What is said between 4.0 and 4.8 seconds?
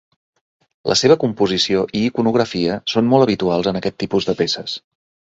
tipus de peces.